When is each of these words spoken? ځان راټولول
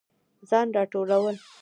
ځان 0.49 0.67
راټولول 0.77 1.35